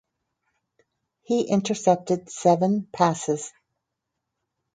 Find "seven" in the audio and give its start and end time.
2.31-2.87